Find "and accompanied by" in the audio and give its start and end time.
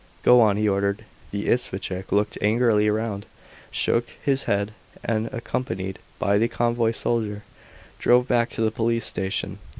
5.03-6.39